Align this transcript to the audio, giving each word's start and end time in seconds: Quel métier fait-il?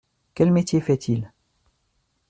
Quel 0.33 0.49
métier 0.51 0.81
fait-il? 0.81 1.31